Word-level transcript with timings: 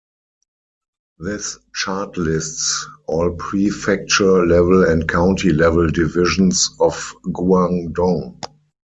This 1.19 1.59
chart 1.75 2.17
lists 2.17 2.87
all 3.07 3.35
prefecture-level 3.35 4.85
and 4.85 5.07
county-level 5.07 5.89
divisions 5.91 6.71
of 6.79 7.13
Guangdong. 7.27 8.41